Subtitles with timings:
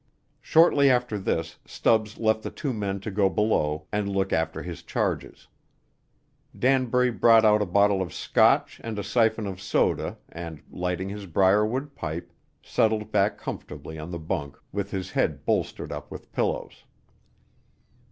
[0.41, 4.81] Shortly after this Stubbs left the two men to go below and look after his
[4.81, 5.47] charges.
[6.57, 11.27] Danbury brought out a bottle of Scotch and a siphon of soda and, lighting his
[11.27, 12.33] brierwood pipe,
[12.63, 16.83] settled back comfortably on the bunk with his head bolstered up with pillows.